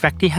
[0.00, 0.32] Fact ที่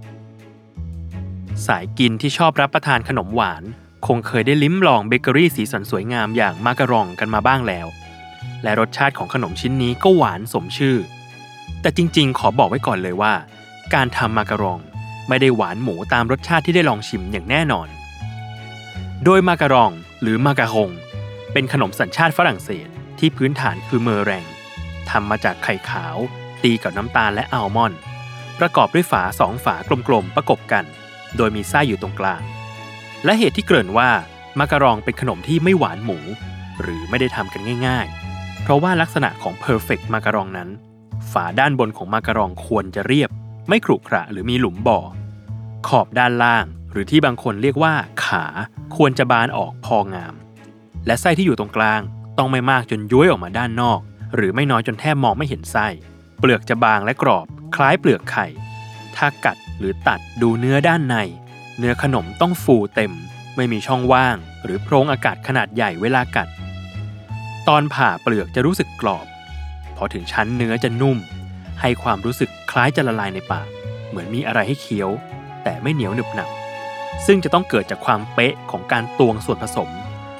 [0.00, 3.62] 557 สายกินที่ชอบรับประทานขนมหวาน
[4.06, 7.86] คงเคยได้ลิ้มลองเบเกอรี่สีสันสวยงามอย่างมาการองกันมาบ้างแล้ว
[8.62, 10.96] และรสชาติของขนมชิ้นนี้ก็หวานสมชื่อ
[11.80, 13.34] แต่จริงๆ ขอบอกไว้ก่อนเลยว่า
[13.94, 14.78] การทำมาการอง
[15.28, 17.88] ไม่ได้หวานหมูตามรสชาติที่ได้ลองชิมอย่างแน่นอน
[19.24, 19.92] โดยมาการอง
[20.22, 20.90] หรือมาการง
[21.52, 22.88] เป็นขนมสัญชาติฝรั่งเศส
[23.18, 24.46] ที่พื้นฐานคือเมอแรง
[25.10, 26.16] ทำมาจากไข่ขาว
[26.62, 28.00] ตีกับน้ำตาลและอัลมอนด์
[28.66, 29.76] ประกอบด้วยฝาสองฝา
[30.08, 30.84] กลมๆประกบกัน
[31.36, 32.42] โดยมีไส้อยู่ตรงกลาง
[33.24, 34.10] และเหตุที่เกริ่นว่า
[34.58, 36.18] มาการองเป็นขนมที่ไม่หวานหมู
[36.80, 40.68] หรือไม่ได้ทำกันง่ายๆ เพราะว่าลักษณะของ perfect มาการองนั้น
[41.32, 43.30] ฝาด้านบนของมาการองควรจะเรียบ
[43.68, 45.00] ไม่ขรุขระหรือมีหลุมบ่อ
[45.88, 48.44] ขอบด้านล่าง หรือที่บางคนเรียกว่าขา
[48.96, 50.34] ควรจะบานออกพองาม
[51.06, 52.00] และไส้ที่อยู่ตรงกลาง
[52.38, 54.00] ต้องไม่มากจนย้วยออกมาด้านนอก
[54.34, 55.88] หรือไม่น้อยจนแทบมองไม่เห็นไส้
[56.44, 57.46] เปลือกจะบางและกรอบ
[57.76, 58.46] คล้ายเปลือกไข่
[59.16, 61.16] ถ้ากัดหรือตัดดูเนื้อด้านใน
[61.78, 63.12] เนื้อขนมต้องฟูเต็ม
[63.56, 66.48] ไม่มีช่องว่าง หรือโพรงอากาศขนาดใหญ่เวลากัด
[67.68, 69.26] ตอนผ่าเปลือกจะรู้สึกกรอบ
[69.96, 71.18] พอถึงชั้นเนื้อจะนุ่ม
[71.80, 73.68] ให้ความรู้สึกคล้ายจะละลายในปาก
[74.08, 75.10] เหมือนมีอะไรให้เคี้ยว
[75.64, 76.50] แต่ไม่เหนียวหนึบหนับ
[77.26, 79.90] ซึ่งจะต้องเกิดจากความเป๊ะของการตวงส่วนผสม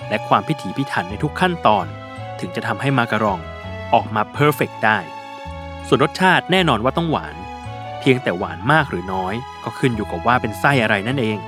[0.08, 1.86] และความพิถีพิถันในทุกขั้นตอน
[2.40, 3.40] ถึงจะทำให้มาการอง
[3.94, 4.98] ออกมาเพอร์เฟกได้
[5.88, 7.34] ส่วนรสชาติแน่นอนว่าต้องหวาน
[8.00, 11.38] เพียงแต่หวานมากหรือน้อย ก็ขึ้นอยู่กับว่าเป็นไส้อะไรนั่นเอง